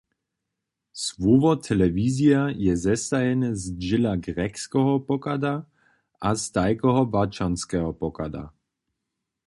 Słowo 0.93 1.51
telewizija 1.57 2.41
je 2.67 2.73
zestajene 2.85 3.49
z 3.61 3.77
dźěla 3.81 4.13
grjekskeho 4.25 4.95
pochada 5.09 5.53
a 6.19 6.29
z 6.41 6.43
tajkeho 6.55 7.01
łaćonskeho 7.13 7.91
pochada. 8.01 8.43